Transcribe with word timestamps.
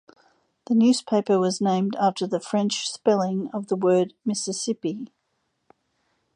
The 0.65 0.73
newspaper 0.73 1.37
was 1.39 1.61
named 1.61 1.95
after 1.99 2.25
the 2.25 2.39
French 2.39 2.89
spelling 2.89 3.51
of 3.53 3.67
the 3.67 3.75
word 3.75 4.15
"Mississippi". 4.25 5.11